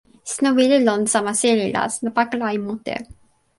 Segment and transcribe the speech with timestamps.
[0.29, 2.95] sina wile lon sama seli la sina pakala e mute.